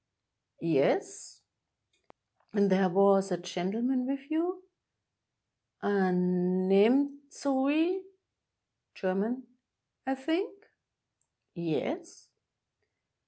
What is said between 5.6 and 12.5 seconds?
a Nemtzo wee [German], I think?" "Yes."